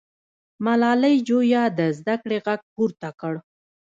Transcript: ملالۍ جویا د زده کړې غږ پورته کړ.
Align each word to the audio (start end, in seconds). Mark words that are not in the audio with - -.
ملالۍ 0.65 1.15
جویا 1.27 1.63
د 1.77 1.79
زده 1.97 2.15
کړې 2.21 2.37
غږ 2.45 2.61
پورته 2.73 3.09
کړ. 3.19 3.33